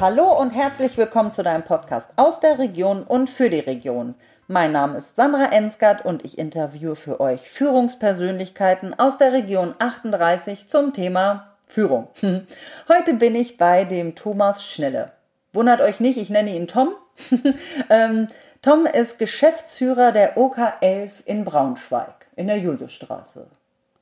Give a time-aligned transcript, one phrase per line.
[0.00, 4.14] Hallo und herzlich willkommen zu deinem Podcast aus der Region und für die Region.
[4.46, 10.68] Mein Name ist Sandra Ensgard und ich interviewe für euch Führungspersönlichkeiten aus der Region 38
[10.68, 12.06] zum Thema Führung.
[12.88, 15.10] Heute bin ich bei dem Thomas Schnelle.
[15.52, 16.94] Wundert euch nicht, ich nenne ihn Tom.
[17.90, 18.28] ähm,
[18.62, 23.48] Tom ist Geschäftsführer der OK11 in Braunschweig in der Juliusstraße.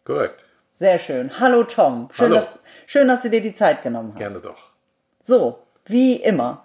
[0.04, 0.44] Korrekt.
[0.72, 1.40] Sehr schön.
[1.40, 2.10] Hallo Tom.
[2.12, 2.40] Schön, Hallo.
[2.40, 4.18] Dass, schön, dass du dir die Zeit genommen hast.
[4.18, 4.72] Gerne doch.
[5.22, 6.64] So, wie immer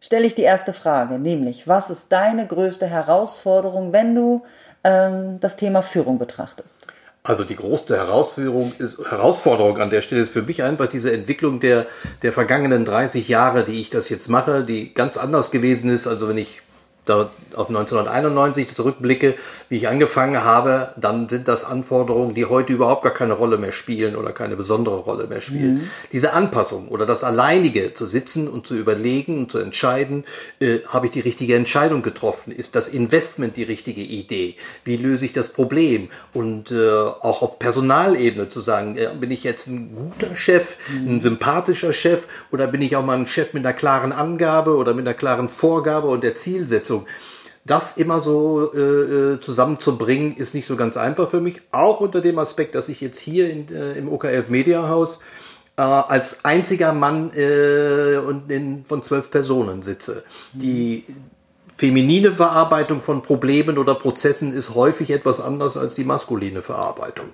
[0.00, 4.42] stelle ich die erste Frage, nämlich, was ist deine größte Herausforderung, wenn du
[4.84, 6.86] ähm, das Thema Führung betrachtest?
[7.24, 11.60] Also die größte Herausforderung, ist, Herausforderung an der Stelle ist für mich einfach diese Entwicklung
[11.60, 11.86] der,
[12.22, 16.08] der vergangenen 30 Jahre, die ich das jetzt mache, die ganz anders gewesen ist.
[16.08, 16.62] Also wenn ich
[17.04, 19.34] da auf 1991 zurückblicke,
[19.68, 23.72] wie ich angefangen habe, dann sind das Anforderungen, die heute überhaupt gar keine Rolle mehr
[23.72, 25.74] spielen oder keine besondere Rolle mehr spielen.
[25.74, 25.90] Mhm.
[26.12, 30.24] Diese Anpassung oder das Alleinige zu sitzen und zu überlegen und zu entscheiden,
[30.60, 32.52] äh, habe ich die richtige Entscheidung getroffen?
[32.52, 34.54] Ist das Investment die richtige Idee?
[34.84, 36.08] Wie löse ich das Problem?
[36.32, 41.16] Und äh, auch auf Personalebene zu sagen, äh, bin ich jetzt ein guter Chef, mhm.
[41.16, 44.94] ein sympathischer Chef oder bin ich auch mal ein Chef mit einer klaren Angabe oder
[44.94, 46.91] mit einer klaren Vorgabe und der Zielsetzung?
[46.92, 47.06] Umsetzung.
[47.64, 51.60] Das immer so äh, äh, zusammenzubringen, ist nicht so ganz einfach für mich.
[51.70, 55.20] Auch unter dem Aspekt, dass ich jetzt hier in, äh, im OKF Media Haus
[55.76, 60.24] äh, als einziger Mann äh, und in, von zwölf Personen sitze.
[60.52, 61.04] Die
[61.72, 67.28] feminine Verarbeitung von Problemen oder Prozessen ist häufig etwas anders als die maskuline Verarbeitung.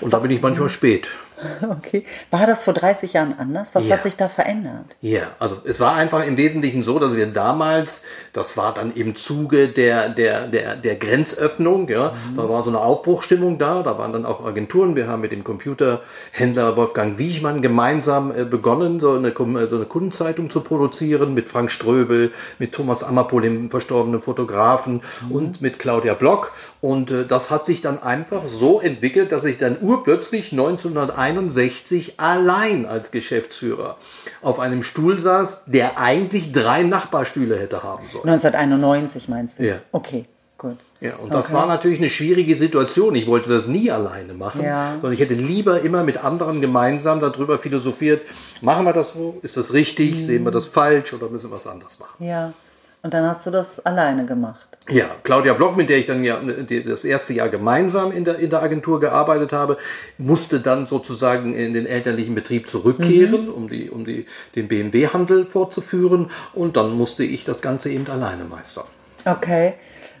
[0.00, 1.08] Und da bin ich manchmal spät.
[1.82, 2.04] Okay.
[2.30, 3.74] War das vor 30 Jahren anders?
[3.74, 3.96] Was ja.
[3.96, 4.96] hat sich da verändert?
[5.00, 9.14] Ja, also es war einfach im Wesentlichen so, dass wir damals, das war dann im
[9.14, 12.36] Zuge der, der, der, der Grenzöffnung, ja, mhm.
[12.36, 14.96] da war so eine Aufbruchstimmung da, da waren dann auch Agenturen.
[14.96, 20.50] Wir haben mit dem Computerhändler Wolfgang Wiechmann gemeinsam äh, begonnen, so eine, so eine Kundenzeitung
[20.50, 25.32] zu produzieren, mit Frank Ströbel, mit Thomas Ammerpohl, dem verstorbenen Fotografen mhm.
[25.32, 26.52] und mit Claudia Block.
[26.80, 32.20] Und äh, das hat sich dann einfach so entwickelt, dass ich dann urplötzlich 1991 1961
[32.20, 33.96] allein als Geschäftsführer
[34.40, 38.28] auf einem Stuhl saß, der eigentlich drei Nachbarstühle hätte haben sollen.
[38.28, 39.64] 1991 meinst du?
[39.64, 39.76] Ja.
[39.92, 40.26] Okay.
[40.58, 40.76] Gut.
[41.00, 43.16] Ja, und das war natürlich eine schwierige Situation.
[43.16, 44.92] Ich wollte das nie alleine machen, ja.
[44.92, 48.22] sondern ich hätte lieber immer mit anderen gemeinsam darüber philosophiert,
[48.60, 50.20] machen wir das so, ist das richtig, mhm.
[50.20, 52.24] sehen wir das falsch oder müssen wir was anderes machen.
[52.24, 52.52] Ja,
[53.02, 54.66] und dann hast du das alleine gemacht.
[54.88, 56.40] Ja, Claudia Block, mit der ich dann ja
[56.86, 59.76] das erste Jahr gemeinsam in der, in der Agentur gearbeitet habe,
[60.18, 63.52] musste dann sozusagen in den elterlichen Betrieb zurückkehren, mhm.
[63.52, 64.26] um, die, um die,
[64.56, 66.30] den BMW-Handel fortzuführen.
[66.52, 68.84] Und dann musste ich das Ganze eben alleine meistern.
[69.24, 69.74] Okay.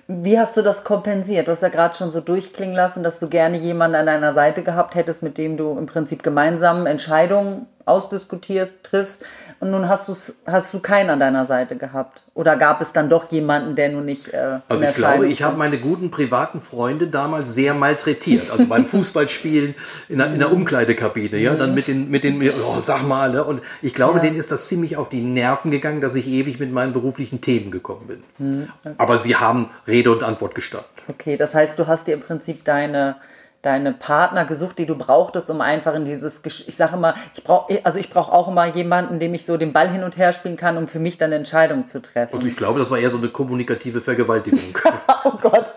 [0.06, 1.48] Wie hast du das kompensiert?
[1.48, 4.62] Du hast ja gerade schon so durchklingen lassen, dass du gerne jemanden an deiner Seite
[4.62, 9.24] gehabt hättest, mit dem du im Prinzip gemeinsam Entscheidungen ausdiskutierst, triffst
[9.60, 12.22] und nun hast, du's, hast du keinen an deiner Seite gehabt?
[12.34, 14.32] Oder gab es dann doch jemanden, der nun nicht.
[14.32, 18.50] Äh, also ich glaube, ich habe meine guten privaten Freunde damals sehr malträtiert.
[18.50, 19.74] Also beim Fußballspielen
[20.08, 23.44] in der, in der Umkleidekabine, ja, dann mit den, mit den, oh, sag mal, ne?
[23.44, 24.24] Und ich glaube, ja.
[24.24, 27.70] denen ist das ziemlich auf die Nerven gegangen, dass ich ewig mit meinen beruflichen Themen
[27.70, 28.22] gekommen bin.
[28.38, 28.68] Mhm.
[28.84, 28.94] Okay.
[28.98, 30.88] Aber sie haben Rede und Antwort gestanden.
[31.08, 33.16] Okay, das heißt, du hast dir im Prinzip deine
[33.62, 37.80] deine Partner gesucht, die du brauchtest, um einfach in dieses, ich sage immer, ich brauche,
[37.84, 40.56] also ich brauche auch immer jemanden, dem ich so den Ball hin und her spielen
[40.56, 42.34] kann, um für mich dann Entscheidungen zu treffen.
[42.34, 44.58] Also ich glaube, das war eher so eine kommunikative Vergewaltigung.
[45.24, 45.74] oh Gott.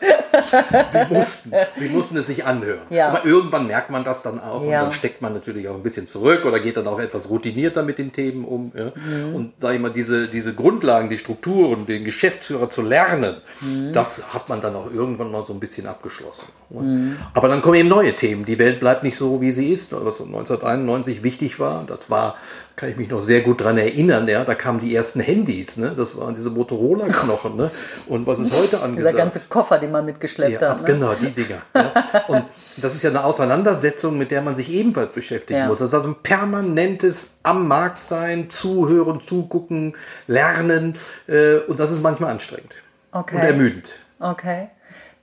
[0.90, 2.81] sie, mussten, sie mussten es sich anhören.
[2.90, 3.09] Ja.
[3.09, 4.79] Aber irgendwann merkt man das dann auch ja.
[4.79, 7.84] und dann steckt man natürlich auch ein bisschen zurück oder geht dann auch etwas routinierter
[7.84, 8.72] mit den Themen um.
[8.75, 8.91] Ja?
[8.96, 9.35] Mhm.
[9.35, 13.94] Und sage ich mal, diese, diese Grundlagen, die Strukturen, den Geschäftsführer zu lernen, mhm.
[13.94, 16.47] das hat man dann auch irgendwann mal so ein bisschen abgeschlossen.
[16.72, 17.17] Mhm.
[17.35, 18.45] Aber dann kommen kommen eben neue Themen.
[18.45, 19.91] Die Welt bleibt nicht so, wie sie ist.
[19.91, 22.35] Was 1991 wichtig war, das war,
[22.75, 25.93] kann ich mich noch sehr gut daran erinnern, ja, da kamen die ersten Handys, ne?
[25.95, 27.55] das waren diese Motorola-Knochen.
[27.57, 27.69] Ne?
[28.07, 28.97] Und was ist heute angesagt?
[28.97, 30.81] Dieser ganze Koffer, den man mitgeschleppt ja, hat.
[30.81, 30.85] Ne?
[30.85, 31.61] Genau, die Dinger.
[31.75, 31.93] Ja.
[32.27, 32.45] Und
[32.77, 35.67] das ist ja eine Auseinandersetzung, mit der man sich ebenfalls beschäftigen ja.
[35.67, 35.79] muss.
[35.79, 39.95] Das ist also ein permanentes am Markt sein, zuhören, zugucken,
[40.28, 40.97] lernen.
[41.28, 42.75] Äh, und das ist manchmal anstrengend
[43.11, 43.35] okay.
[43.35, 43.91] und ermüdend.
[44.19, 44.69] Okay.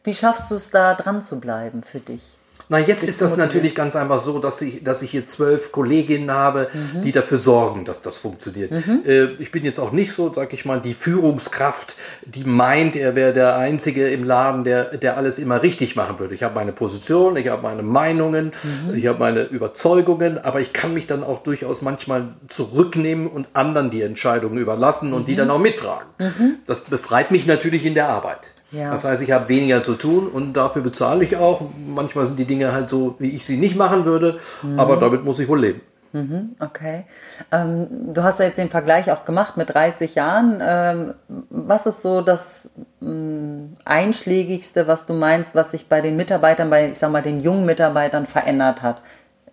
[0.05, 2.37] Wie schaffst du es da dran zu bleiben für dich?
[2.73, 6.31] Na, jetzt ist das natürlich ganz einfach so, dass ich, dass ich hier zwölf Kolleginnen
[6.31, 7.03] habe, mhm.
[7.03, 8.71] die dafür sorgen, dass das funktioniert.
[8.71, 9.03] Mhm.
[9.05, 13.15] Äh, ich bin jetzt auch nicht so, sag ich mal, die Führungskraft, die meint, er
[13.15, 16.35] wäre der Einzige im Laden, der, der alles immer richtig machen würde.
[16.35, 18.97] Ich habe meine Position, ich habe meine Meinungen, mhm.
[18.97, 23.91] ich habe meine Überzeugungen, aber ich kann mich dann auch durchaus manchmal zurücknehmen und anderen
[23.91, 25.37] die Entscheidungen überlassen und die mhm.
[25.37, 26.09] dann auch mittragen.
[26.19, 26.55] Mhm.
[26.65, 28.49] Das befreit mich natürlich in der Arbeit.
[28.73, 28.91] Ja.
[28.91, 31.63] Das heißt, ich habe weniger zu tun und dafür bezahle ich auch.
[31.87, 34.81] Manchmal sind die Dinge halt so, wie ich sie nicht machen würde, mhm.
[34.81, 35.81] aber damit muss ich wohl leben.
[36.13, 37.05] Mhm, okay.
[37.51, 40.59] Ähm, du hast ja jetzt den Vergleich auch gemacht mit 30 Jahren.
[40.61, 41.15] Ähm,
[41.49, 42.69] was ist so das
[43.01, 47.41] ähm, Einschlägigste, was du meinst, was sich bei den Mitarbeitern, bei, ich sag mal, den
[47.41, 49.01] jungen Mitarbeitern verändert hat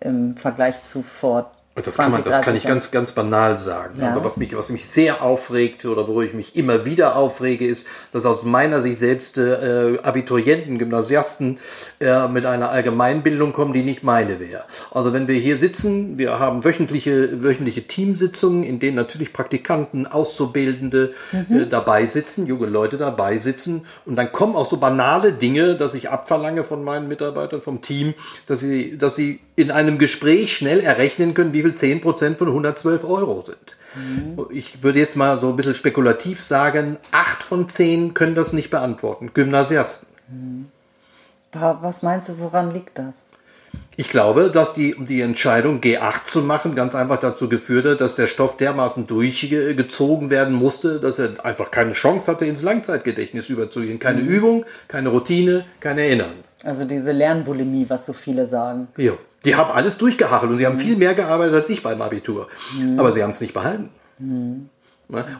[0.00, 1.50] im Vergleich zu vor
[1.86, 4.00] das kann, man, das kann ich ganz, ganz banal sagen.
[4.00, 4.08] Ja.
[4.08, 7.86] Also was mich, was mich sehr aufregt oder wo ich mich immer wieder aufrege, ist,
[8.12, 11.58] dass aus meiner Sicht selbst äh, Abiturienten, Gymnasiasten
[12.00, 14.64] äh, mit einer Allgemeinbildung kommen, die nicht meine wäre.
[14.90, 21.14] Also wenn wir hier sitzen, wir haben wöchentliche, wöchentliche Teamsitzungen, in denen natürlich Praktikanten, Auszubildende
[21.32, 21.60] mhm.
[21.60, 25.94] äh, dabei sitzen, junge Leute dabei sitzen und dann kommen auch so banale Dinge, dass
[25.94, 28.14] ich abverlange von meinen Mitarbeitern, vom Team,
[28.46, 33.04] dass sie, dass sie in einem Gespräch schnell errechnen können, wie viel 10% von 112
[33.04, 33.76] Euro sind.
[33.94, 34.46] Mhm.
[34.50, 38.70] Ich würde jetzt mal so ein bisschen spekulativ sagen, 8 von 10 können das nicht
[38.70, 39.32] beantworten.
[39.34, 40.08] Gymnasiasten.
[40.28, 40.66] Mhm.
[41.52, 43.26] Was meinst du, woran liegt das?
[43.96, 48.14] Ich glaube, dass die, die Entscheidung, G8 zu machen, ganz einfach dazu geführt hat, dass
[48.14, 53.98] der Stoff dermaßen durchgezogen werden musste, dass er einfach keine Chance hatte, ins Langzeitgedächtnis überzugehen.
[53.98, 54.28] Keine mhm.
[54.28, 56.32] Übung, keine Routine, kein Erinnern.
[56.64, 58.88] Also diese Lernbulimie, was so viele sagen.
[58.96, 59.12] Ja.
[59.44, 62.48] Die haben alles durchgehachelt und sie haben viel mehr gearbeitet als ich beim Abitur.
[62.78, 62.98] Mhm.
[62.98, 63.90] Aber sie haben es nicht behalten.
[64.18, 64.68] Mhm.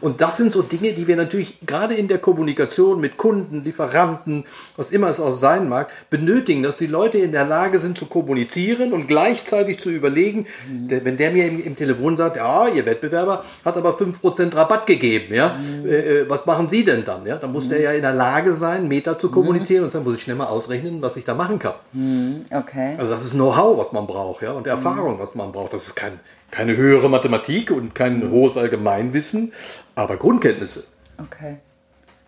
[0.01, 4.45] Und das sind so Dinge, die wir natürlich gerade in der Kommunikation mit Kunden, Lieferanten,
[4.75, 8.05] was immer es auch sein mag, benötigen, dass die Leute in der Lage sind zu
[8.05, 10.89] kommunizieren und gleichzeitig zu überlegen, mhm.
[11.03, 15.57] wenn der mir im, Telefon sagt, ja, Ihr Wettbewerber hat aber 5% Rabatt gegeben, ja,
[15.57, 15.89] mhm.
[15.89, 17.25] äh, äh, was machen Sie denn dann?
[17.25, 17.69] Ja, dann muss mhm.
[17.69, 20.47] der ja in der Lage sein, Meta zu kommunizieren und dann muss ich schnell mal
[20.47, 21.73] ausrechnen, was ich da machen kann.
[21.93, 22.45] Mhm.
[22.51, 22.95] Okay.
[22.97, 25.73] Also das ist Know-how, was man braucht, ja, und Erfahrung, was man braucht.
[25.73, 26.19] Das ist kein,
[26.51, 28.31] keine höhere Mathematik und kein mhm.
[28.31, 29.53] hohes Allgemeinwissen,
[29.95, 30.83] aber Grundkenntnisse.
[31.17, 31.57] Okay.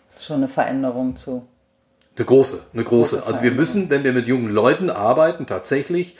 [0.07, 1.47] Das ist schon eine Veränderung zu.
[2.15, 3.17] Eine große, eine große.
[3.17, 6.15] große also wir müssen, wenn wir mit jungen Leuten arbeiten, tatsächlich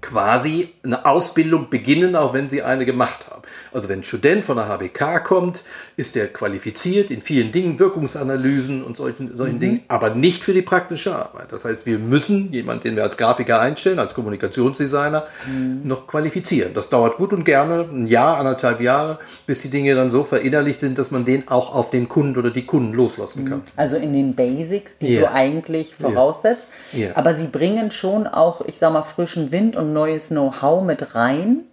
[0.00, 3.42] quasi eine Ausbildung beginnen, auch wenn sie eine gemacht haben.
[3.72, 5.62] Also wenn ein Student von der HBK kommt,
[5.96, 9.60] ist er qualifiziert in vielen Dingen, Wirkungsanalysen und solchen, solchen mhm.
[9.60, 11.52] Dingen, aber nicht für die praktische Arbeit.
[11.52, 15.80] Das heißt, wir müssen jemanden, den wir als Grafiker einstellen, als Kommunikationsdesigner, mhm.
[15.84, 16.74] noch qualifizieren.
[16.74, 20.80] Das dauert gut und gerne ein Jahr, anderthalb Jahre, bis die Dinge dann so verinnerlicht
[20.80, 23.48] sind, dass man den auch auf den Kunden oder die Kunden loslassen mhm.
[23.48, 23.62] kann.
[23.76, 25.28] Also in den Basics, die yeah.
[25.28, 26.64] du eigentlich voraussetzt.
[26.92, 27.08] Yeah.
[27.08, 27.16] Yeah.
[27.16, 31.64] Aber sie bringen schon auch, ich sag mal, frischen Wind und neues Know-how mit rein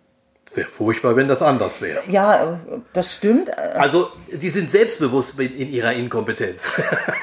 [0.56, 2.02] Wäre furchtbar, wenn das anders wäre.
[2.10, 2.60] Ja,
[2.94, 3.58] das stimmt.
[3.58, 6.72] Also, sie sind selbstbewusst in, in ihrer Inkompetenz.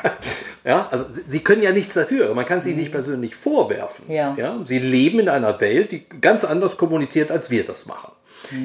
[0.65, 2.35] ja, also sie können ja nichts dafür.
[2.35, 4.11] Man kann sie nicht persönlich vorwerfen.
[4.11, 4.35] Ja.
[4.37, 4.59] ja.
[4.65, 8.13] Sie leben in einer Welt, die ganz anders kommuniziert, als wir das machen.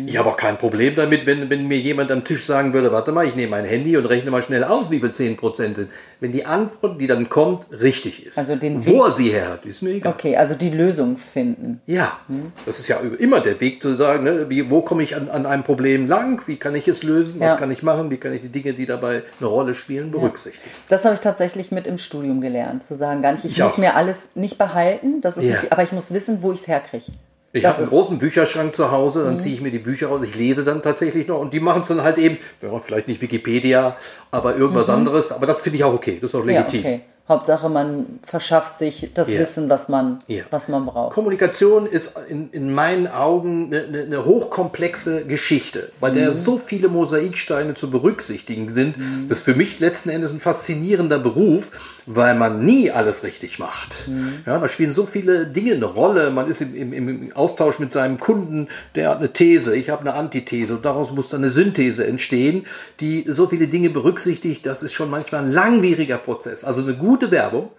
[0.05, 3.11] Ich habe auch kein Problem damit, wenn, wenn mir jemand am Tisch sagen würde, warte
[3.11, 5.89] mal, ich nehme mein Handy und rechne mal schnell aus, wie viel 10% sind.
[6.19, 8.37] Wenn die Antwort, die dann kommt, richtig ist.
[8.37, 10.13] Also den Wo er sie her hat, ist mir egal.
[10.13, 11.81] Okay, also die Lösung finden.
[11.85, 12.51] Ja, hm.
[12.65, 15.45] das ist ja immer der Weg zu sagen, ne, wie, wo komme ich an, an
[15.45, 17.57] einem Problem lang, wie kann ich es lösen, was ja.
[17.57, 20.65] kann ich machen, wie kann ich die Dinge, die dabei eine Rolle spielen, berücksichtigen.
[20.65, 20.81] Ja.
[20.89, 23.73] Das habe ich tatsächlich mit im Studium gelernt, zu sagen, gar nicht, ich, ich muss
[23.73, 23.77] auch.
[23.77, 25.61] mir alles nicht behalten, das ist ja.
[25.61, 27.11] nicht, aber ich muss wissen, wo ich es herkriege.
[27.59, 29.39] Ich habe einen großen Bücherschrank zu Hause, dann mhm.
[29.39, 31.87] ziehe ich mir die Bücher raus, ich lese dann tatsächlich noch und die machen es
[31.87, 33.95] dann halt eben, ja, vielleicht nicht Wikipedia,
[34.31, 34.95] aber irgendwas mhm.
[34.95, 36.83] anderes, aber das finde ich auch okay, das ist auch legitim.
[36.83, 37.01] Ja, okay.
[37.27, 39.39] Hauptsache, man verschafft sich das yeah.
[39.39, 40.45] Wissen, was man, yeah.
[40.51, 41.15] was man braucht.
[41.15, 46.17] Kommunikation ist in, in meinen Augen eine, eine hochkomplexe Geschichte, weil mhm.
[46.17, 48.97] da so viele Mosaiksteine zu berücksichtigen sind.
[48.97, 49.27] Mhm.
[49.27, 51.71] Das ist für mich letzten Endes ein faszinierender Beruf,
[52.05, 54.07] weil man nie alles richtig macht.
[54.07, 54.43] Mhm.
[54.45, 56.29] Ja, da spielen so viele Dinge eine Rolle.
[56.29, 60.01] Man ist im, im, im Austausch mit seinem Kunden, der hat eine These, ich habe
[60.01, 62.67] eine Antithese und daraus muss dann eine Synthese entstehen,
[62.99, 64.63] die so viele Dinge berücksichtigt.
[64.67, 66.63] Das ist schon manchmal ein langwieriger Prozess.
[66.63, 67.71] Also eine gute gute Werbung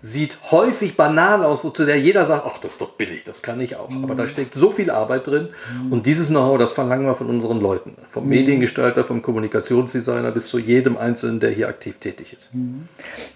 [0.00, 3.60] sieht häufig banal aus, wozu der jeder sagt, ach, das ist doch billig, das kann
[3.60, 3.90] ich auch.
[3.90, 4.04] Mhm.
[4.04, 5.92] Aber da steckt so viel Arbeit drin mhm.
[5.92, 7.96] und dieses Know-how, das verlangen wir von unseren Leuten.
[8.08, 8.30] Vom mhm.
[8.30, 12.54] Mediengestalter, vom Kommunikationsdesigner bis zu jedem Einzelnen, der hier aktiv tätig ist.
[12.54, 12.88] Mhm.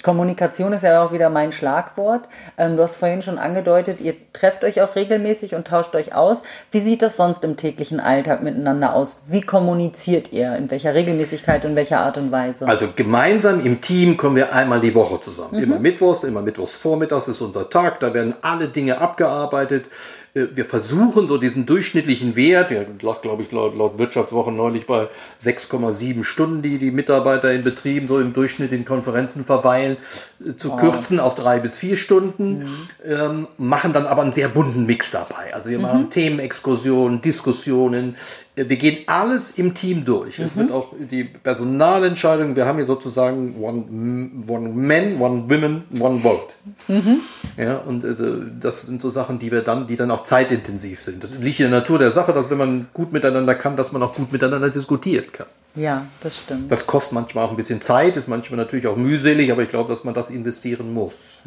[0.03, 2.29] Kommunikation ist ja auch wieder mein Schlagwort.
[2.57, 6.43] Ähm, du hast vorhin schon angedeutet, ihr trefft euch auch regelmäßig und tauscht euch aus.
[6.71, 9.23] Wie sieht das sonst im täglichen Alltag miteinander aus?
[9.27, 10.57] Wie kommuniziert ihr?
[10.57, 12.67] In welcher Regelmäßigkeit und welcher Art und Weise?
[12.67, 15.59] Also gemeinsam im Team kommen wir einmal die Woche zusammen.
[15.59, 15.83] Immer mhm.
[15.83, 19.87] Mittwochs, immer Mittwochs Mittwochsvormittags ist unser Tag, da werden alle Dinge abgearbeitet.
[20.35, 24.87] Äh, wir versuchen so diesen durchschnittlichen Wert, der lag, glaube ich, laut, laut Wirtschaftswochen neulich
[24.87, 25.09] bei
[25.43, 29.97] 6,7 Stunden, die die Mitarbeiter in Betrieben so im Durchschnitt in Konferenzen verweilen,
[30.45, 30.77] äh, zu oh.
[30.77, 32.89] kürzen auf drei bis vier Stunden, mhm.
[33.05, 35.53] ähm, machen dann aber einen sehr bunten Mix dabei.
[35.55, 35.85] Also wir mhm.
[35.85, 38.17] machen Themenexkursionen, Diskussionen,
[38.57, 40.39] wir gehen alles im Team durch.
[40.39, 40.45] Mhm.
[40.45, 43.85] Es wird auch die Personalentscheidung, wir haben hier sozusagen one,
[44.47, 46.55] one man, one women, one vote.
[46.87, 47.21] Mhm.
[47.57, 51.25] Ja, und also das sind so Sachen, die wir dann, die dann auch zeitintensiv sind.
[51.25, 54.03] Das liegt in der Natur der Sache, dass wenn man gut miteinander kann, dass man
[54.03, 55.47] auch gut miteinander diskutieren kann.
[55.77, 56.71] Ja, das stimmt.
[56.71, 59.89] Das kostet manchmal auch ein bisschen Zeit, ist manchmal natürlich auch mühselig, aber ich glaube,
[59.89, 61.39] dass man das investieren muss.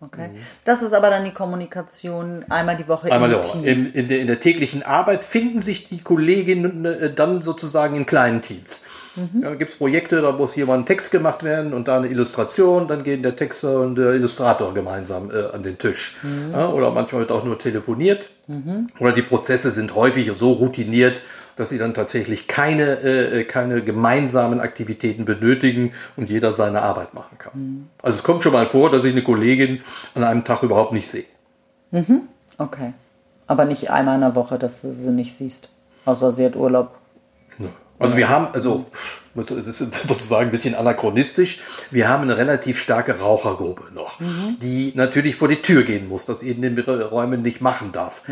[0.00, 0.30] Okay.
[0.64, 3.64] Das ist aber dann die Kommunikation einmal die Woche Einmal im in, Team.
[3.64, 8.06] in, in, der, in der täglichen Arbeit finden sich die Kolleginnen äh, dann sozusagen in
[8.06, 8.82] kleinen Teams.
[9.16, 12.08] Da gibt es Projekte, da muss hier mal ein Text gemacht werden und da eine
[12.08, 16.16] Illustration, dann gehen der Texter und der Illustrator gemeinsam äh, an den Tisch.
[16.52, 18.30] Ja, oder manchmal wird auch nur telefoniert.
[18.98, 21.22] Oder die Prozesse sind häufig so routiniert,
[21.56, 27.38] dass sie dann tatsächlich keine, äh, keine gemeinsamen Aktivitäten benötigen und jeder seine Arbeit machen
[27.38, 27.52] kann.
[28.02, 29.82] Also es kommt schon mal vor, dass ich eine Kollegin
[30.14, 31.24] an einem Tag überhaupt nicht sehe.
[32.58, 32.94] Okay.
[33.46, 35.68] Aber nicht einmal in der Woche, dass du sie nicht siehst.
[36.04, 36.98] Außer sie hat Urlaub.
[37.98, 38.86] Also wir haben, also
[39.36, 41.60] es ist sozusagen ein bisschen anachronistisch,
[41.90, 44.18] wir haben eine relativ starke Rauchergruppe noch,
[44.62, 48.22] die natürlich vor die Tür gehen muss, das in den Räumen nicht machen darf.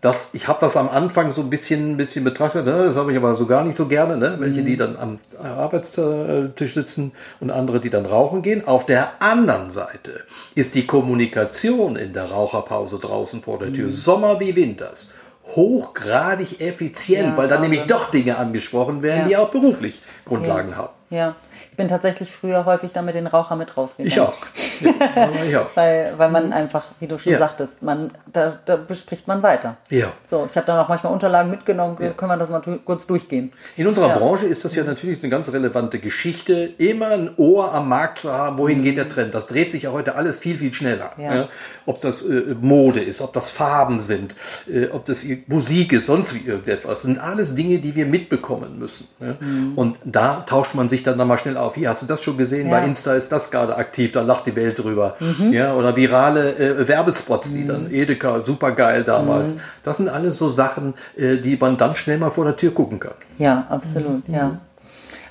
[0.00, 2.72] Das, ich habe das am Anfang so ein bisschen, ein bisschen betrachtet, ne?
[2.72, 4.36] das habe ich aber so gar nicht so gerne, ne?
[4.38, 8.66] welche die dann am Arbeitstisch sitzen und andere, die dann rauchen gehen.
[8.66, 10.24] Auf der anderen Seite
[10.54, 15.08] ist die Kommunikation in der Raucherpause draußen vor der Tür, Sommer wie Winters,
[15.56, 19.28] hochgradig effizient, Ja, weil dann nämlich doch Dinge angesprochen werden, Ja.
[19.28, 20.92] die auch beruflich Grundlagen haben.
[21.10, 21.34] Ja.
[21.70, 24.08] Ich bin tatsächlich früher häufig da mit den Raucher mit rausgegangen.
[24.12, 24.34] Ich auch.
[24.80, 25.70] Ja, ich auch.
[25.74, 27.38] Weil, weil man einfach, wie du schon Ja.
[27.38, 29.76] sagtest, man, da, da bespricht man weiter.
[29.88, 30.12] Ja.
[30.26, 33.50] So, ich habe dann auch manchmal Unterlagen mitgenommen, können wir das mal kurz durchgehen.
[33.76, 34.18] In unserer Ja.
[34.18, 38.32] Branche ist das ja natürlich eine ganz relevante Geschichte, immer ein Ohr am Markt zu
[38.32, 39.34] haben, wohin geht der Trend.
[39.34, 41.10] Das dreht sich ja heute alles viel, viel schneller.
[41.18, 41.34] Ja.
[41.34, 41.48] Ja.
[41.86, 44.34] Ob das äh, Mode ist, ob das Farben sind,
[44.72, 46.90] äh, ob das Musik ist, sonst wie irgendetwas.
[46.90, 49.08] Das sind alles Dinge, die wir mitbekommen müssen.
[49.20, 49.36] Ja.
[49.76, 51.74] Und da tauscht man sich dann nochmal schnell auf.
[51.74, 52.68] Hier, hast du das schon gesehen?
[52.68, 52.78] Ja.
[52.78, 55.16] Bei Insta ist das gerade aktiv, da lacht die Welt drüber.
[55.50, 59.56] Ja, oder virale äh, Werbespots, die dann Edeka, super geil damals.
[59.82, 63.00] Das sind alles so Sachen, äh, die man dann schnell mal vor der Tür gucken
[63.00, 63.14] kann.
[63.38, 64.60] Ja, absolut, ja.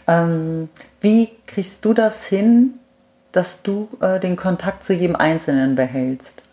[0.08, 0.70] Ähm,
[1.02, 2.74] wie kriegst du das hin,
[3.32, 6.44] dass du äh, den Kontakt zu jedem Einzelnen behältst?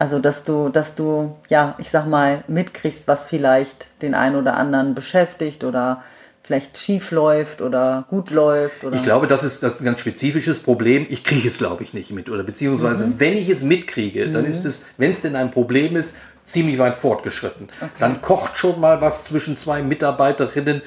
[0.00, 4.56] Also, dass du, dass du, ja, ich sag mal, mitkriegst, was vielleicht den einen oder
[4.56, 6.02] anderen beschäftigt oder
[6.42, 8.96] vielleicht schief läuft oder gut läuft oder.
[8.96, 11.06] Ich glaube, das ist, das ist ein ganz spezifisches Problem.
[11.08, 12.28] Ich kriege es, glaube ich, nicht mit.
[12.28, 16.16] Oder beziehungsweise, wenn ich es mitkriege, dann ist es, wenn es denn ein Problem ist,
[16.44, 17.68] ziemlich weit fortgeschritten.
[17.98, 20.82] Dann kocht schon mal was zwischen zwei Mitarbeiterinnen.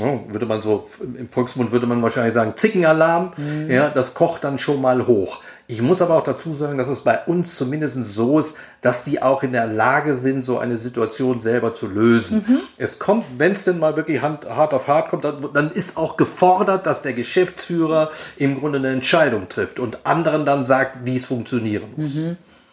[0.00, 3.32] Oh, würde man so, im Volksmund würde man wahrscheinlich sagen, Zickenalarm.
[3.68, 5.40] Ja, das kocht dann schon mal hoch.
[5.70, 9.20] Ich muss aber auch dazu sagen, dass es bei uns zumindest so ist, dass die
[9.20, 12.62] auch in der Lage sind, so eine Situation selber zu lösen.
[12.78, 15.98] Es kommt, wenn es denn mal wirklich hand, hart auf hart kommt, dann, dann ist
[15.98, 21.16] auch gefordert, dass der Geschäftsführer im Grunde eine Entscheidung trifft und anderen dann sagt, wie
[21.16, 22.18] es funktionieren muss.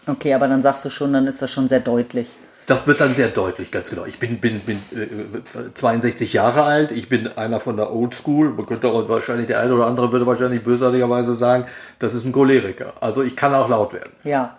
[0.07, 2.37] Okay, aber dann sagst du schon, dann ist das schon sehr deutlich.
[2.67, 4.05] Das wird dann sehr deutlich, ganz genau.
[4.05, 8.49] Ich bin, bin, bin äh, 62 Jahre alt, ich bin einer von der Old School.
[8.49, 11.65] Man könnte auch wahrscheinlich, der eine oder andere würde wahrscheinlich bösartigerweise sagen,
[11.99, 12.93] das ist ein Choleriker.
[13.01, 14.11] Also ich kann auch laut werden.
[14.23, 14.57] Ja.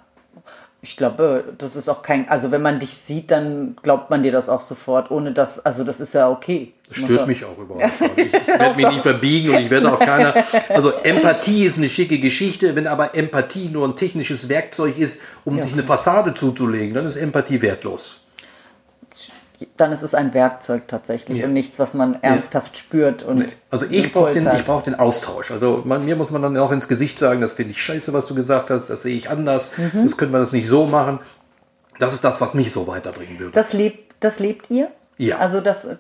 [0.88, 4.31] Ich glaube, das ist auch kein, also wenn man dich sieht, dann glaubt man dir
[4.31, 6.75] das auch sofort, ohne dass, also das ist ja okay.
[6.87, 8.11] Das stört ja- mich auch überhaupt nicht.
[8.16, 10.33] Ich, ich werde mich nicht verbiegen und ich werde auch keiner.
[10.69, 12.76] Also Empathie ist eine schicke Geschichte.
[12.76, 17.16] Wenn aber Empathie nur ein technisches Werkzeug ist, um sich eine Fassade zuzulegen, dann ist
[17.16, 18.21] Empathie wertlos.
[19.76, 21.46] Dann ist es ein Werkzeug tatsächlich Ja.
[21.46, 25.50] und nichts, was man ernsthaft spürt und Also ich brauche den, ich brauch den Austausch.
[25.50, 28.26] Also man, mir muss man dann auch ins Gesicht sagen, das finde ich scheiße, was
[28.26, 30.02] du gesagt hast, das sehe ich anders, Mhm.
[30.04, 31.20] das können wir das nicht so machen.
[31.98, 33.52] Das ist das, was mich so weiterbringen würde.
[33.52, 34.88] Das lebt, das lebt ihr?
[35.18, 35.38] Ja.
[35.38, 35.96] Also dass de-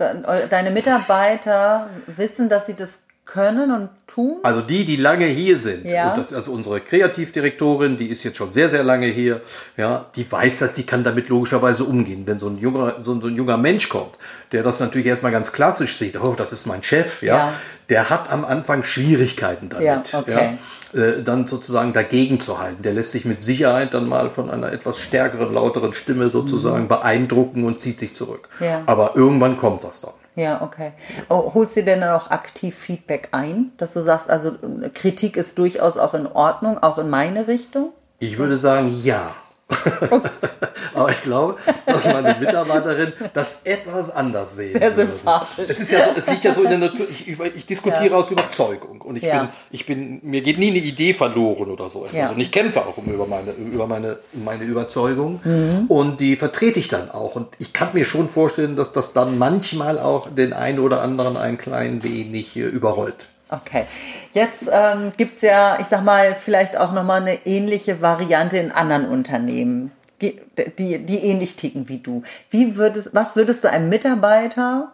[0.50, 4.36] deine Mitarbeiter wissen, dass sie das können und tun?
[4.44, 6.10] Also die, die lange hier sind, Ja.
[6.10, 9.40] und das ist also unsere Kreativdirektorin, die ist jetzt schon sehr, sehr lange hier,
[9.76, 12.22] ja, die weiß das, die kann damit logischerweise umgehen.
[12.26, 14.12] Wenn so ein junger, so ein, so ein junger Mensch kommt,
[14.52, 17.52] der das natürlich erstmal ganz klassisch sieht, oh, das ist mein Chef, ja, Ja.
[17.88, 20.58] der hat am Anfang Schwierigkeiten damit, Ja, okay.
[20.94, 22.82] ja, äh, dann sozusagen dagegen zu halten.
[22.82, 27.64] Der lässt sich mit Sicherheit dann mal von einer etwas stärkeren, lauteren Stimme sozusagen beeindrucken
[27.64, 28.48] und zieht sich zurück.
[28.60, 28.64] Mhm.
[28.66, 28.82] Ja.
[28.86, 30.12] Aber irgendwann kommt das dann.
[30.36, 30.92] Ja, okay.
[31.30, 34.52] Oh, holst du denn dann auch aktiv Feedback ein, dass du sagst, also
[34.92, 37.92] Kritik ist durchaus auch in Ordnung, auch in meine Richtung?
[38.18, 39.34] Ich würde sagen, ja.
[40.94, 41.56] Aber ich glaube,
[41.86, 45.12] dass meine Mitarbeiterin das etwas anders sehen Sehr würde.
[45.16, 45.64] sympathisch.
[45.68, 47.06] Es, ist ja so, es liegt ja so in der Natur.
[47.10, 48.16] Ich, über- ich diskutiere Ja.
[48.16, 49.00] aus Überzeugung.
[49.00, 49.40] Und ich, Ja.
[49.44, 52.04] bin, ich bin, mir geht nie eine Idee verloren oder so.
[52.04, 52.16] etwas.
[52.16, 52.30] Ja.
[52.30, 55.40] Und ich kämpfe auch um über meine, über meine, meine Überzeugung.
[55.44, 55.86] Mhm.
[55.88, 57.34] Und die vertrete ich dann auch.
[57.36, 61.36] Und ich kann mir schon vorstellen, dass das dann manchmal auch den einen oder anderen
[61.36, 63.26] ein klein wenig äh, überrollt.
[63.48, 63.84] Okay.
[64.32, 69.06] Jetzt ähm, gibt's ja, ich sag mal, vielleicht auch nochmal eine ähnliche Variante in anderen
[69.06, 69.92] Unternehmen.
[70.20, 70.40] die,
[70.98, 72.22] die ähnlich ticken wie du.
[72.50, 74.92] Wie würdest, was würdest du einem Mitarbeiter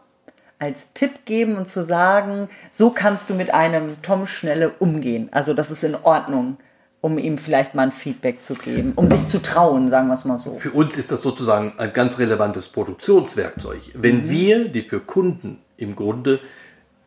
[0.58, 5.28] als Tipp geben und zu sagen, so kannst du mit einem Tom Schnelle umgehen?
[5.32, 6.56] Also das ist in Ordnung
[7.02, 10.24] um ihm vielleicht mal ein Feedback zu geben, um sich zu trauen, sagen wir es
[10.24, 10.56] mal so.
[10.58, 13.90] Für uns ist das sozusagen ein ganz relevantes Produktionswerkzeug.
[13.94, 14.30] Wenn mhm.
[14.30, 16.38] wir, die für Kunden im Grunde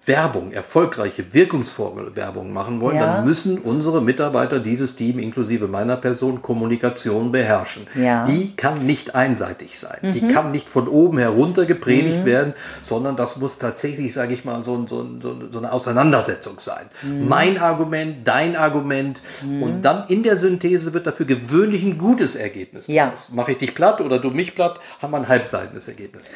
[0.05, 3.15] Werbung, erfolgreiche, wirkungsvolle Werbung machen wollen, ja.
[3.17, 7.87] dann müssen unsere Mitarbeiter, dieses Team inklusive meiner Person, Kommunikation beherrschen.
[7.95, 8.23] Ja.
[8.25, 9.97] Die kann nicht einseitig sein.
[10.01, 10.13] Mhm.
[10.13, 12.25] Die kann nicht von oben herunter gepredigt mhm.
[12.25, 15.05] werden, sondern das muss tatsächlich, sage ich mal, so, so,
[15.51, 16.85] so, eine Auseinandersetzung sein.
[17.01, 17.27] Mhm.
[17.27, 19.63] Mein Argument, dein Argument mhm.
[19.63, 22.87] und dann in der Synthese wird dafür gewöhnlich ein gutes Ergebnis.
[22.87, 23.13] Ja.
[23.31, 26.35] Mache ich dich platt oder du mich platt, haben wir ein halbseitiges Ergebnis.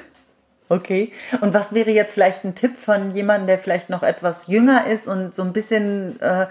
[0.69, 1.11] Okay.
[1.41, 5.07] Und was wäre jetzt vielleicht ein Tipp von jemandem, der vielleicht noch etwas jünger ist
[5.07, 6.45] und so ein bisschen äh,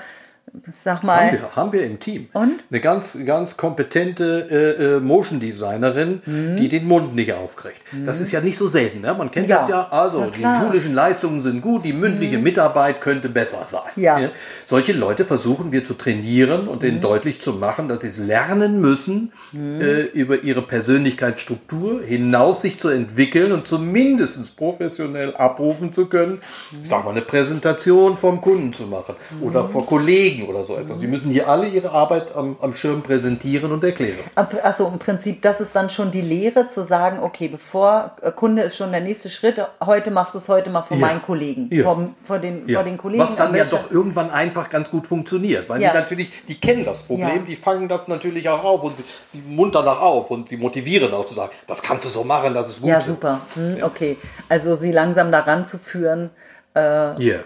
[0.84, 1.26] Sag mal.
[1.26, 2.28] Haben wir, haben wir im Team.
[2.32, 2.62] Und?
[2.70, 6.56] Eine ganz, ganz kompetente äh, äh, Motion Designerin, mhm.
[6.56, 7.80] die den Mund nicht aufkriegt.
[7.92, 8.04] Mhm.
[8.04, 9.00] Das ist ja nicht so selten.
[9.00, 9.14] Ne?
[9.14, 9.58] Man kennt ja.
[9.58, 9.88] das ja.
[9.90, 12.44] Also, die schulischen Leistungen sind gut, die mündliche mhm.
[12.44, 13.90] Mitarbeit könnte besser sein.
[13.96, 14.18] Ja.
[14.18, 14.30] ja.
[14.66, 17.02] Solche Leute versuchen wir zu trainieren und denen mhm.
[17.02, 19.80] deutlich zu machen, dass sie es lernen müssen, mhm.
[19.80, 26.40] äh, über ihre Persönlichkeitsstruktur hinaus sich zu entwickeln und zumindest professionell abrufen zu können.
[26.82, 30.76] Ich sag mal, eine Präsentation vom Kunden zu machen oder vor Kollegen Kollegen oder so
[30.76, 31.00] etwas.
[31.00, 34.18] Sie müssen hier alle ihre Arbeit am, am Schirm präsentieren und erklären.
[34.62, 38.62] Also im Prinzip, das ist dann schon die Lehre zu sagen, okay, bevor äh, Kunde
[38.62, 41.06] ist schon der nächste Schritt, heute machst du es heute mal vor ja.
[41.06, 41.84] meinen Kollegen, ja.
[41.84, 42.78] vor, vor, den, ja.
[42.78, 43.22] vor den Kollegen.
[43.22, 47.02] Was dann ja doch irgendwann einfach ganz gut funktioniert, weil sie natürlich, die kennen das
[47.02, 50.56] Problem, die fangen das natürlich auch auf und sie, sie muntern auch auf und sie
[50.56, 52.90] motivieren auch zu sagen, das kannst du so machen, das ist gut.
[52.90, 53.40] Ja, super.
[53.54, 54.16] Hm, okay.
[54.48, 56.30] Also sie langsam daran zu führen.
[56.74, 56.80] Äh,
[57.20, 57.40] yeah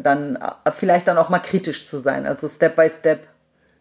[0.00, 3.26] dann äh, vielleicht dann auch mal kritisch zu sein, also Step by Step.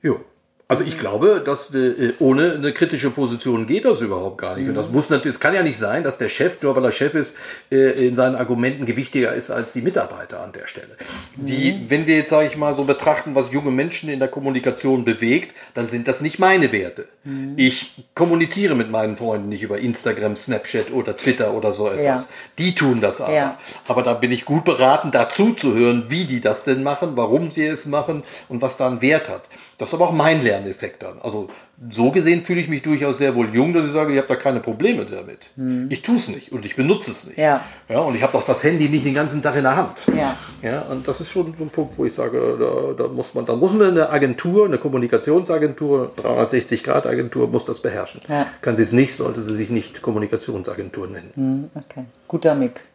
[0.01, 0.23] Jo.
[0.67, 4.63] Also ich glaube, dass äh, ohne eine kritische Position geht das überhaupt gar nicht.
[4.63, 4.69] Mhm.
[4.69, 6.91] Und das muss natürlich, es kann ja nicht sein, dass der Chef, nur weil er
[6.91, 7.35] Chef ist,
[7.71, 10.97] äh, in seinen Argumenten gewichtiger ist als die Mitarbeiter an der Stelle.
[11.35, 11.45] Mhm.
[11.45, 15.05] Die, wenn wir jetzt, sage ich mal, so betrachten, was junge Menschen in der Kommunikation
[15.05, 17.07] bewegt, dann sind das nicht meine Werte.
[17.25, 17.53] Mhm.
[17.57, 22.25] Ich kommuniziere mit meinen Freunden nicht über Instagram, Snapchat oder Twitter oder so etwas.
[22.25, 22.29] Ja.
[22.57, 23.33] Die tun das aber.
[23.33, 23.59] Ja.
[23.87, 27.51] Aber da bin ich gut beraten, dazu zu hören, wie die das denn machen, warum
[27.51, 29.43] sie es machen und was da einen Wert hat.
[29.77, 31.19] Das ist aber auch mein Lerneffekt dann.
[31.21, 31.49] Also
[31.89, 34.35] so gesehen fühle ich mich durchaus sehr wohl jung, dass ich sage, ich habe da
[34.35, 35.49] keine Probleme damit.
[35.57, 35.87] Hm.
[35.89, 37.37] Ich tue es nicht und ich benutze es nicht.
[37.37, 37.59] Ja.
[37.89, 40.07] Ja, und ich habe doch das Handy nicht den ganzen Tag in der Hand.
[40.15, 40.37] Ja.
[40.61, 43.45] Ja, und das ist schon so ein Punkt, wo ich sage, da, da muss man,
[43.45, 48.21] da muss man eine Agentur, eine Kommunikationsagentur, 360-Grad-Agentur, muss das beherrschen.
[48.29, 48.47] Ja.
[48.61, 51.31] Kann sie es nicht, sollte sie sich nicht Kommunikationsagentur nennen.
[51.35, 52.05] Hm, okay.
[52.29, 52.89] Guter Mix.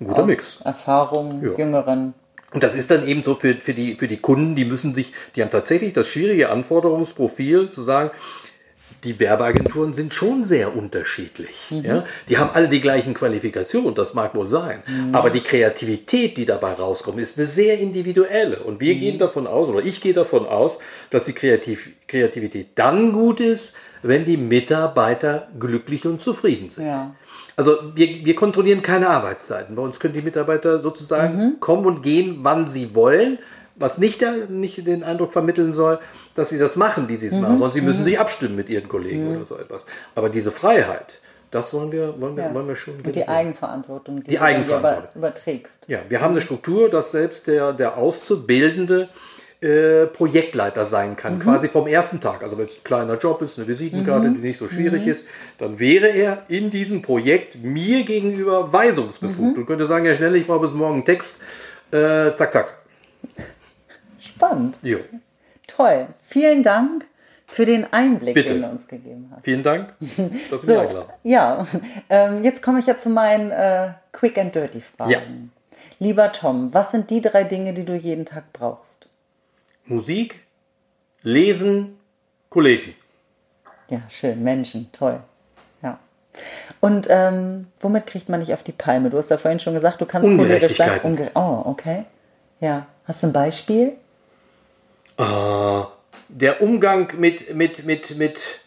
[0.00, 0.60] Ein guter Aus Mix.
[0.62, 1.56] Erfahrung, ja.
[1.56, 2.14] Jüngeren
[2.52, 5.12] und das ist dann eben so für, für, die, für die Kunden, die müssen sich,
[5.36, 8.10] die haben tatsächlich das schwierige Anforderungsprofil zu sagen,
[9.04, 11.68] die Werbeagenturen sind schon sehr unterschiedlich.
[11.70, 11.84] Mhm.
[11.84, 12.04] Ja?
[12.28, 14.82] Die haben alle die gleichen Qualifikationen, das mag wohl sein.
[14.86, 15.14] Mhm.
[15.14, 18.60] Aber die Kreativität, die dabei rauskommt, ist eine sehr individuelle.
[18.60, 18.98] Und wir mhm.
[18.98, 23.76] gehen davon aus, oder ich gehe davon aus, dass die Kreativ Kreativität dann gut ist,
[24.02, 26.86] wenn die Mitarbeiter glücklich und zufrieden sind.
[26.86, 27.14] Ja.
[27.56, 29.76] Also wir, wir kontrollieren keine Arbeitszeiten.
[29.76, 31.60] Bei uns können die Mitarbeiter sozusagen mhm.
[31.60, 33.38] kommen und gehen, wann sie wollen.
[33.80, 35.98] Was nicht, der, nicht den Eindruck vermitteln soll,
[36.34, 37.40] dass sie das machen, wie sie es mhm.
[37.40, 38.04] machen, sondern sie müssen mhm.
[38.04, 39.36] sich abstimmen mit ihren Kollegen mhm.
[39.36, 39.86] oder so etwas.
[40.14, 41.18] Aber diese Freiheit,
[41.50, 42.54] das wollen wir, wollen wir, ja.
[42.54, 43.00] wollen wir schon.
[43.00, 45.16] Und die Eigenverantwortung, die, die du Eigenverantwortung.
[45.16, 45.78] überträgst.
[45.88, 49.08] Ja, wir haben eine Struktur, dass selbst der, der Auszubildende
[49.62, 51.40] äh, Projektleiter sein kann, mhm.
[51.40, 52.42] quasi vom ersten Tag.
[52.42, 54.34] Also wenn es ein kleiner Job ist, eine Visitenkarte, mhm.
[54.34, 55.10] die nicht so schwierig mhm.
[55.10, 55.26] ist,
[55.58, 59.62] dann wäre er in diesem Projekt mir gegenüber weisungsbefugt mhm.
[59.62, 61.34] und könnte sagen, ja schnell, ich brauche bis morgen einen Text.
[61.90, 62.74] Äh, zack, zack.
[64.20, 64.76] Spannend.
[64.82, 64.98] Jo.
[65.66, 66.08] Toll.
[66.18, 67.06] Vielen Dank
[67.46, 68.54] für den Einblick, Bitte.
[68.54, 69.44] den du uns gegeben hast.
[69.44, 69.94] Vielen Dank,
[70.50, 71.66] dass so, Ja,
[72.08, 75.10] ähm, jetzt komme ich ja zu meinen äh, Quick and Dirty Fragen.
[75.10, 75.20] Ja.
[75.98, 79.08] Lieber Tom, was sind die drei Dinge, die du jeden Tag brauchst?
[79.84, 80.40] Musik,
[81.22, 81.98] Lesen,
[82.48, 82.94] Kollegen.
[83.90, 85.20] Ja, schön, Menschen, toll.
[85.82, 85.98] Ja.
[86.78, 89.10] Und ähm, womit kriegt man nicht auf die Palme?
[89.10, 91.00] Du hast ja vorhin schon gesagt, du kannst cholerisch sein.
[91.02, 92.04] Unge oh, okay.
[92.60, 92.86] Ja.
[93.04, 93.96] Hast du ein Beispiel?
[95.20, 95.86] Uh,
[96.28, 98.60] der Umgang mit, mit, mit, mit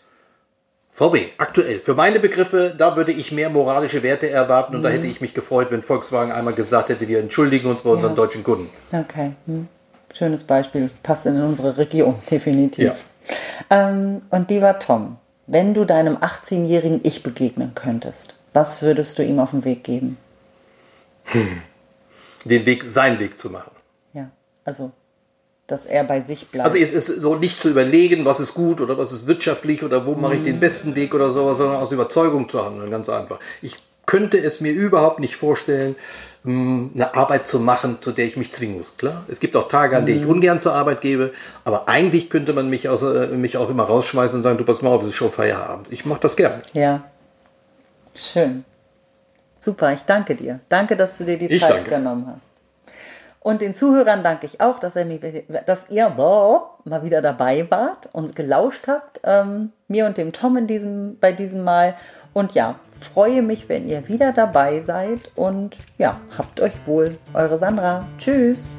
[0.92, 1.80] VW, aktuell.
[1.80, 4.84] Für meine Begriffe, da würde ich mehr moralische Werte erwarten und mhm.
[4.84, 8.12] da hätte ich mich gefreut, wenn Volkswagen einmal gesagt hätte, wir entschuldigen uns bei unseren
[8.12, 8.16] ja.
[8.16, 8.70] deutschen Kunden.
[8.92, 9.34] Okay.
[9.48, 9.68] Hm
[10.14, 12.86] schönes Beispiel, passt in unsere Region, definitiv.
[12.86, 12.96] Ja.
[13.70, 19.40] Ähm, und lieber Tom, wenn du deinem 18-jährigen Ich begegnen könntest, was würdest du ihm
[19.40, 20.18] auf den Weg geben?
[21.26, 21.62] Hm.
[22.46, 23.72] Den Weg, seinen Weg zu machen.
[24.14, 24.30] Ja,
[24.66, 24.92] also
[25.68, 26.66] dass er bei sich bleibt.
[26.66, 30.06] Also jetzt ist so nicht zu überlegen, was ist gut oder was ist wirtschaftlich oder
[30.06, 33.40] wo mache ich den besten Weg oder sowas, sondern aus Überzeugung zu handeln, ganz einfach.
[33.62, 35.96] Ich könnte es mir überhaupt nicht vorstellen,
[36.44, 38.98] mh, eine Arbeit zu machen, zu der ich mich zwingen muss.
[38.98, 41.32] Klar, es gibt auch Tage, an denen ich ungern zur Arbeit gebe,
[41.64, 44.82] aber eigentlich könnte man mich, aus, äh, mich auch immer rausschmeißen und sagen, du pass
[44.82, 45.88] mal auf, es ist schon Feierabend.
[45.92, 46.62] Ich mache das gern.
[46.74, 47.04] ja.
[48.16, 48.64] Schön.
[49.60, 50.60] Super, ich danke dir.
[50.70, 51.90] Danke, dass du dir die Ich Zeit danke.
[51.90, 52.50] genommen hast.
[53.44, 55.20] Und den Zuhörern danke ich auch, dass, ihr, mir-
[55.66, 60.56] dass ihr boah, mal wieder dabei wart und gelauscht habt, ähm, mir und dem Tom
[60.58, 61.96] in diesem, bei diesem Mal.
[62.34, 65.30] Und ja, freue mich, wenn ihr wieder dabei seid.
[65.36, 67.18] Und ja, habt euch wohl.
[67.34, 68.06] Eure Sandra.
[68.18, 68.70] Tschüss.